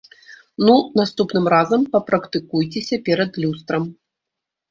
Ну, 0.67 0.75
наступным 0.99 1.45
разам 1.55 1.81
папрактыкуйцеся 1.95 2.95
перад 3.09 3.31
люстрам. 3.43 3.83